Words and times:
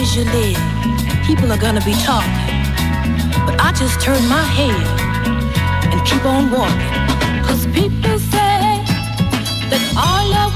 as 0.00 0.16
you 0.16 0.24
live, 0.24 0.56
people 1.26 1.52
are 1.52 1.58
gonna 1.58 1.84
be 1.84 1.92
talking. 2.08 2.32
But 3.44 3.56
I 3.60 3.70
just 3.76 4.00
turn 4.00 4.22
my 4.28 4.42
head 4.58 4.80
and 5.92 6.00
keep 6.08 6.24
on 6.24 6.50
walking. 6.50 7.44
Cause 7.44 7.66
people 7.66 8.18
say 8.18 8.80
that 9.70 9.82
all 10.08 10.30
of 10.44 10.49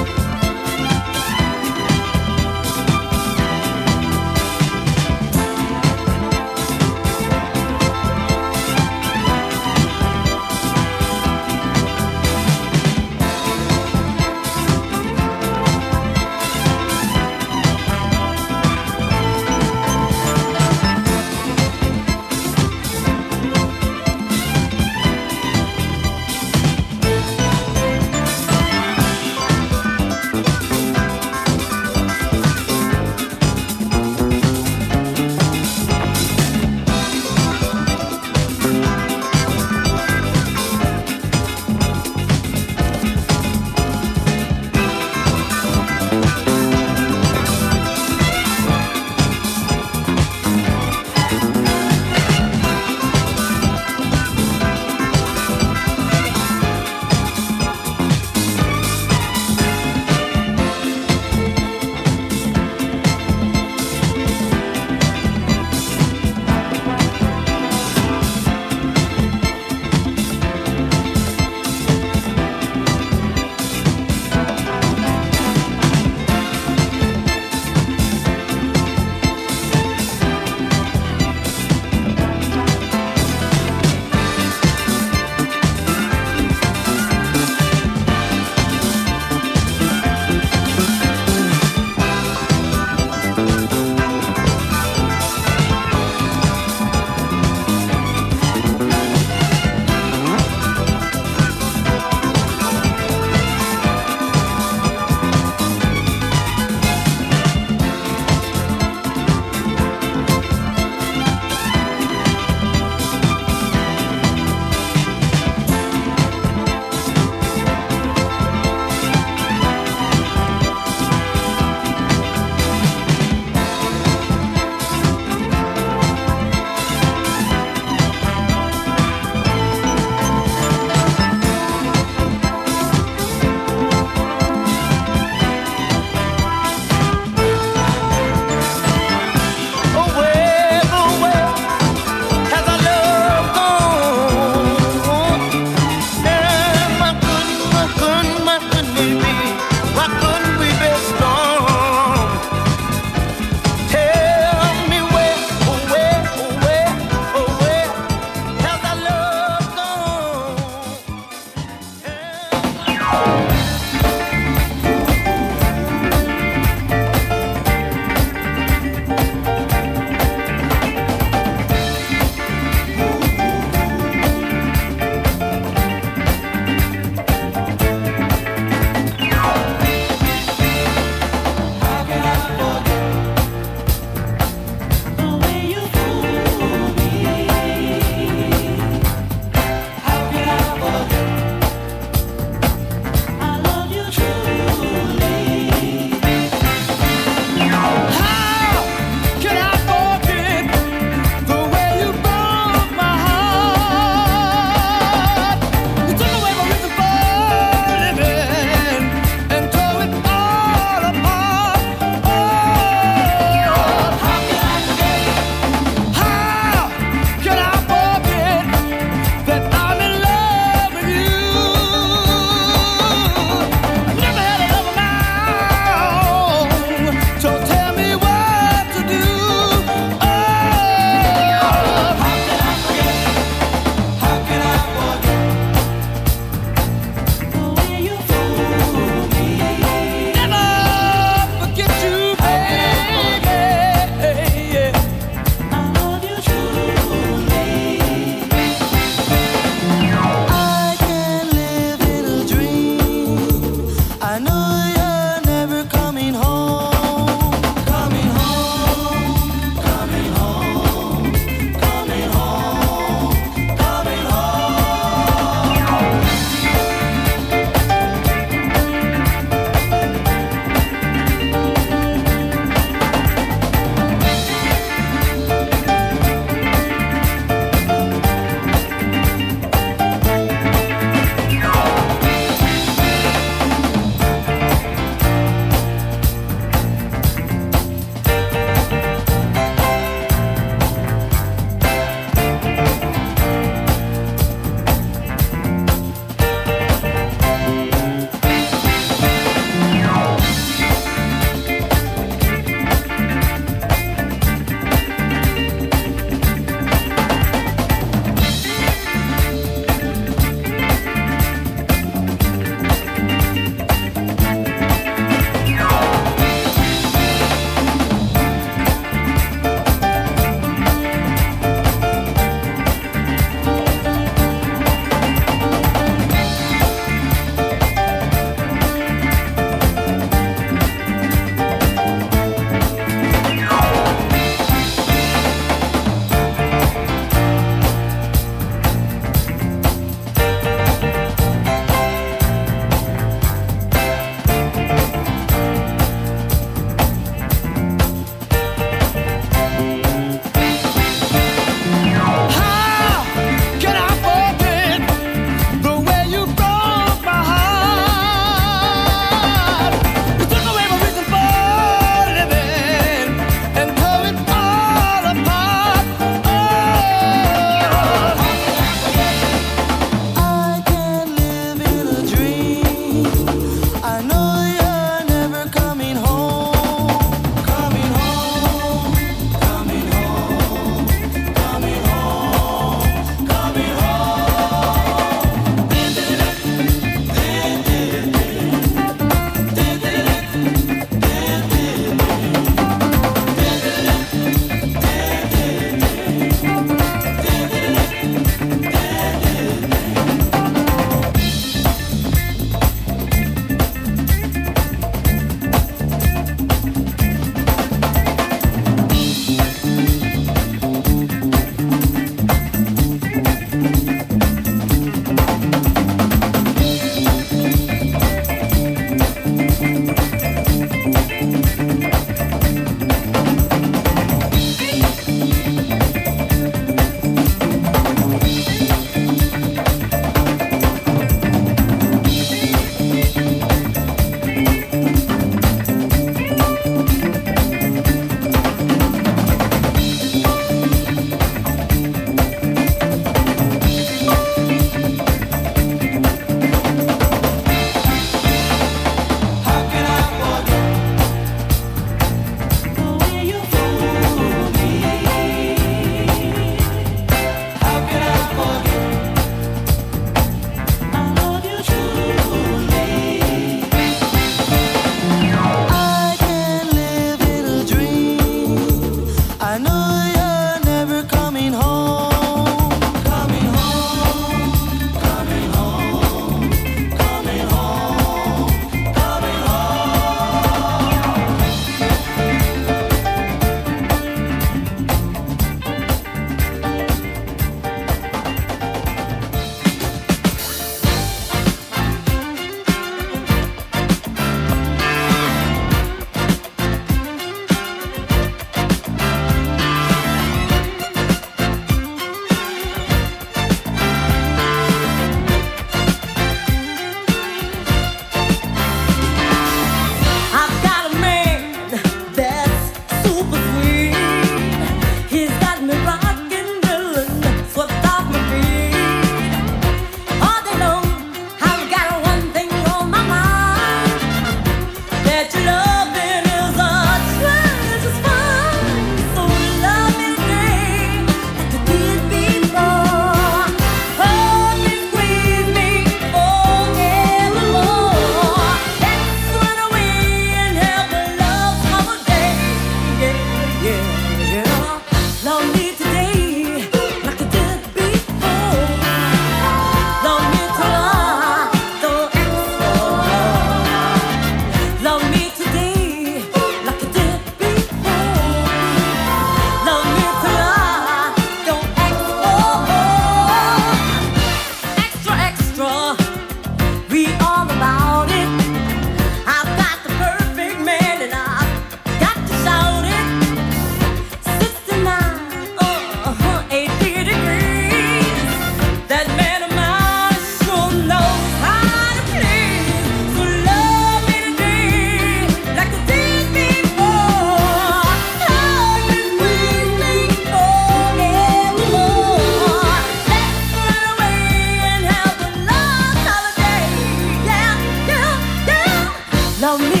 Love 599.61 599.79
me. 599.79 600.00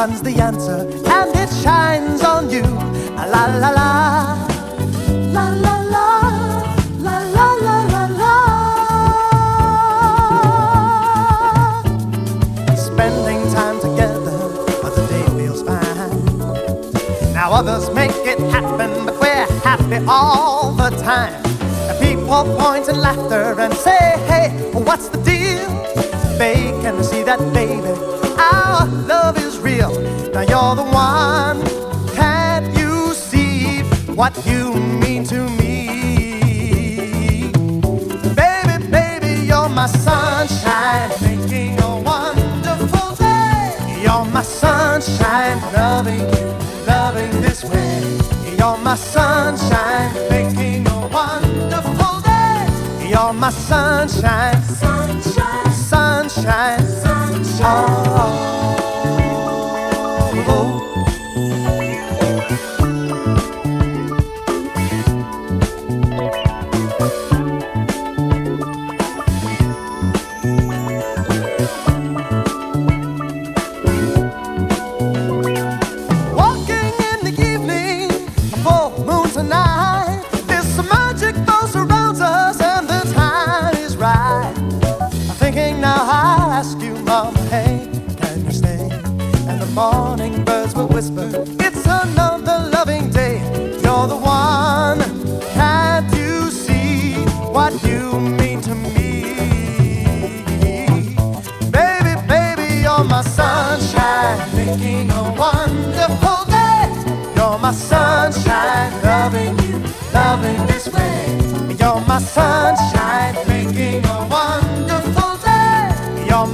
Sun's 0.00 0.22
the 0.22 0.34
answer, 0.40 0.80
and 1.18 1.30
it 1.36 1.50
shines 1.62 2.22
on 2.22 2.48
you. 2.48 2.62
La 3.16 3.24
la 3.34 3.44
la 3.62 3.70
la. 3.78 3.90
La 5.36 5.46
la 5.64 5.74
la. 5.94 6.06
La 7.06 7.16
la 7.36 7.48
la 7.66 7.76
la 7.94 8.04
la. 8.20 8.34
Spending 12.88 13.42
time 13.58 13.78
together, 13.86 14.38
but 14.82 14.92
the 14.96 15.04
day 15.12 15.26
feels 15.38 15.62
fine. 15.68 16.22
Now 17.34 17.48
others 17.60 17.84
make 18.00 18.16
it 18.32 18.40
happen, 18.54 18.69
but 19.90 20.06
all 20.06 20.70
the 20.72 20.90
time. 21.02 21.34
And 21.88 21.98
people 21.98 22.44
point 22.56 22.86
and 22.88 23.00
laughter 23.00 23.60
and 23.60 23.74
say, 23.74 24.14
hey, 24.28 24.50
what's 24.72 25.08
the 25.08 25.18
deal? 25.18 25.68
They 26.38 26.70
can 26.80 27.02
see 27.02 27.24
that, 27.24 27.40
baby, 27.52 27.90
our 28.38 28.86
love 28.86 29.36
is 29.38 29.58
real. 29.58 29.90
Now 30.32 30.42
you're 30.42 30.76
the 30.76 30.84
one. 30.84 31.66
Can't 32.14 32.66
you 32.78 33.12
see 33.14 33.82
what 34.14 34.32
you 34.46 34.74
mean 34.74 35.24
to 35.24 35.48
me? 35.58 37.50
Baby, 38.36 38.86
baby, 38.90 39.44
you're 39.44 39.68
my 39.68 39.86
sunshine, 39.86 41.10
making 41.20 41.80
a 41.80 42.00
wonderful 42.00 43.16
day. 43.16 44.02
You're 44.04 44.24
my 44.26 44.42
sunshine, 44.42 45.60
loving 45.72 46.39
my 48.82 48.94
sunshine, 48.94 50.12
making 50.30 50.86
a 50.86 51.08
wonderful 51.08 52.20
day. 52.22 53.08
You're 53.08 53.32
my 53.32 53.50
sunshine, 53.50 54.62
sunshine, 54.62 55.72
sunshine, 55.72 56.86
sunshine. 56.86 57.60
Oh. 57.62 58.59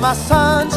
My 0.07 0.15
sunshine, 0.15 0.76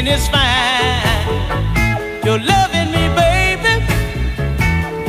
and 0.00 0.08
it's 0.08 0.28
fine. 0.28 1.28
You're 2.24 2.42
loving 2.54 2.90
me, 2.90 3.04
baby, 3.20 3.74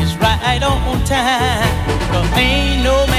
It's 0.02 0.16
right 0.18 0.62
on 0.62 1.04
time. 1.06 1.72
There 2.12 2.40
ain't 2.40 2.84
no 2.84 3.11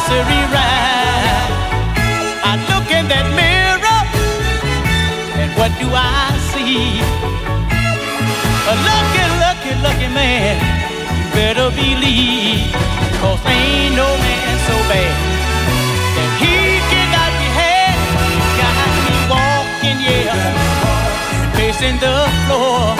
nursery 0.00 0.42
rhyme. 0.54 1.52
I 2.50 2.54
look 2.72 2.88
in 2.90 3.04
that 3.12 3.26
mirror, 3.36 4.00
and 5.40 5.50
what 5.58 5.72
do 5.76 5.88
I 5.92 6.32
see? 6.52 7.04
A 8.64 8.74
lucky, 8.88 9.24
lucky, 9.44 9.72
lucky 9.84 10.08
man. 10.14 10.56
You 11.16 11.24
better 11.36 11.68
believe, 11.70 12.72
cause 13.20 13.44
ain't 13.44 13.94
no 13.94 14.08
man 14.24 14.54
so 14.68 14.76
bad. 14.88 15.14
And 16.20 16.30
he 16.40 16.56
cannot 16.90 17.32
be 17.40 17.48
had. 17.60 17.98
Got 18.60 18.76
me 19.04 19.16
walking, 19.32 19.98
yeah, 20.00 21.52
facing 21.56 21.98
the 22.00 22.16
floor. 22.46 22.99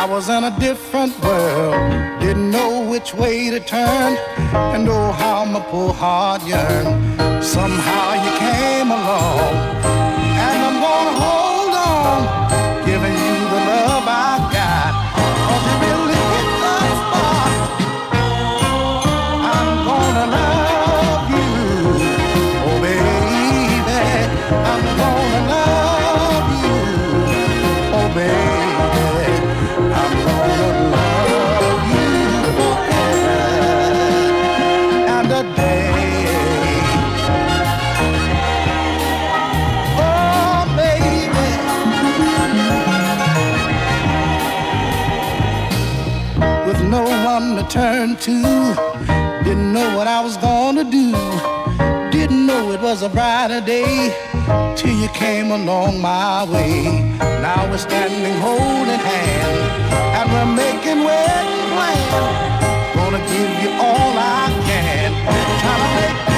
I 0.00 0.06
was 0.06 0.30
in 0.30 0.44
a 0.44 0.58
different 0.58 1.12
world. 1.22 1.74
Didn't 2.22 2.50
know 2.50 2.88
which 2.88 3.12
way 3.12 3.50
to 3.50 3.60
turn, 3.60 4.16
and 4.72 4.88
oh, 4.88 5.12
how 5.12 5.44
my 5.44 5.60
poor 5.60 5.92
heart 5.92 6.42
yearned. 6.46 7.44
Somehow 7.44 8.06
you 8.24 8.32
came 8.38 8.90
along, 8.90 9.69
didn't 48.26 49.72
know 49.72 49.96
what 49.96 50.06
I 50.06 50.20
was 50.22 50.36
gonna 50.36 50.84
do. 50.84 51.12
Didn't 52.10 52.44
know 52.44 52.72
it 52.72 52.80
was 52.80 53.02
a 53.02 53.08
brighter 53.08 53.62
day 53.62 54.14
till 54.76 54.94
you 54.94 55.08
came 55.08 55.50
along 55.50 56.00
my 56.02 56.44
way. 56.44 56.84
Now 57.18 57.66
we're 57.70 57.78
standing 57.78 58.38
holding 58.40 59.00
hands 59.12 59.92
and 60.18 60.26
we're 60.32 60.54
making 60.54 61.02
wedding 61.02 61.66
plans. 61.72 62.94
Gonna 62.94 63.22
give 63.32 63.52
you 63.62 63.70
all 63.80 64.12
I 64.18 64.52
can. 64.66 65.12
Trying 65.60 65.80
to 65.80 66.00
make 66.00 66.29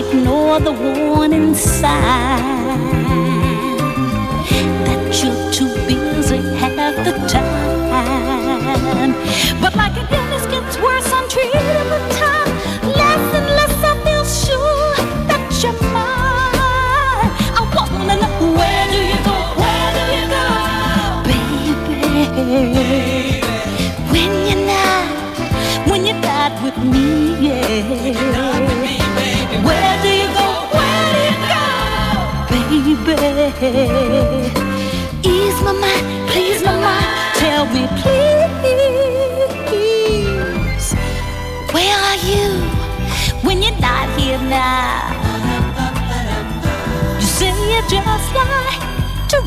ignore 0.00 0.60
the 0.60 0.72
warning 0.72 1.54
signs. 1.54 2.49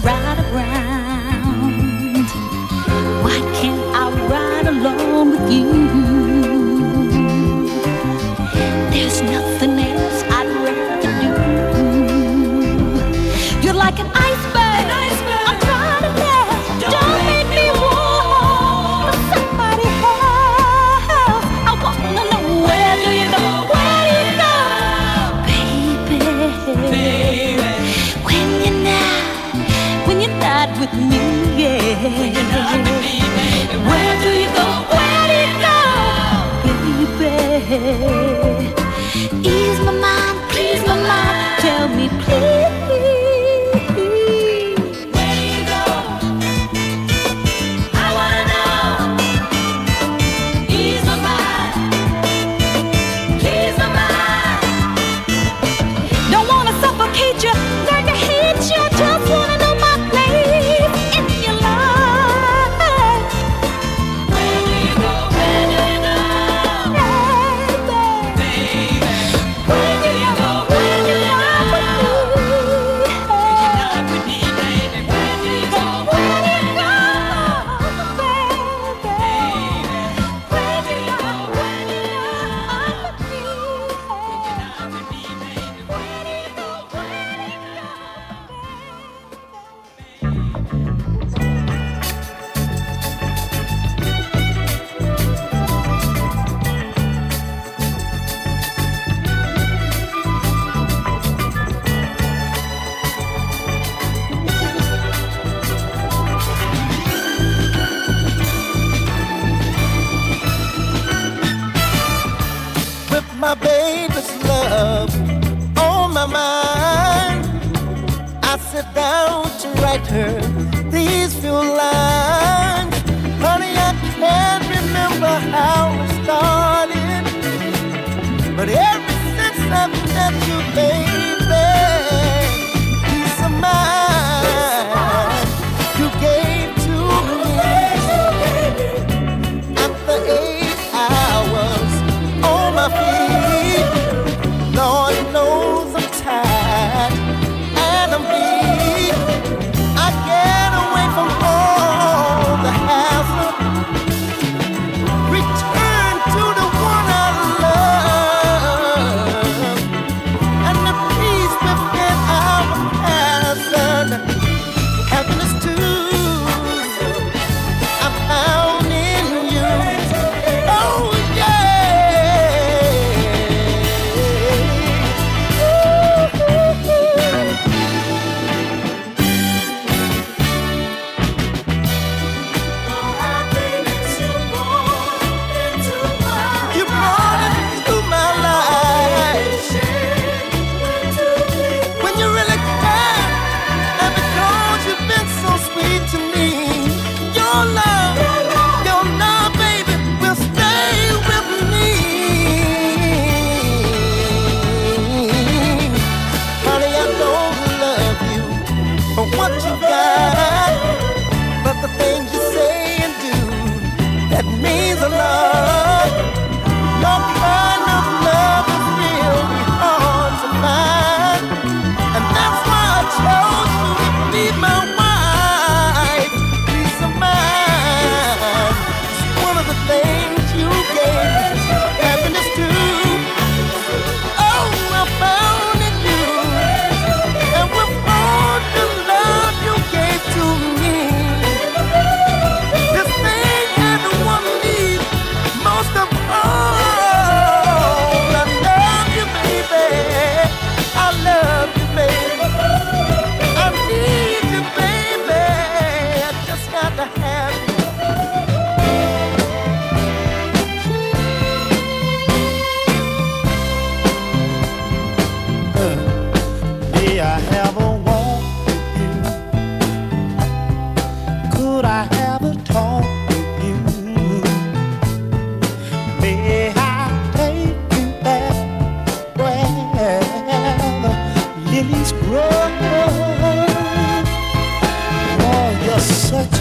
Ride 0.02 0.40
around. 0.52 2.28
Why 3.24 3.40
can't 3.60 3.82
I 3.96 4.10
ride 4.28 4.68
along 4.68 5.32
with 5.32 5.52
you? 5.52 5.83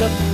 Yeah. 0.02 0.32